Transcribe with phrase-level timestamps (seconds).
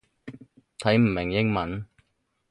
[0.79, 1.85] 睇唔明英文